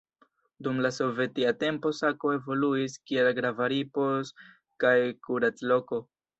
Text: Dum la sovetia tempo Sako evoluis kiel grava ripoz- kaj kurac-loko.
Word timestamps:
Dum 0.67 0.77
la 0.85 0.89
sovetia 0.95 1.51
tempo 1.65 1.91
Sako 1.99 2.33
evoluis 2.39 2.97
kiel 3.11 3.31
grava 3.43 3.71
ripoz- 3.77 4.35
kaj 4.85 4.99
kurac-loko. 5.29 6.05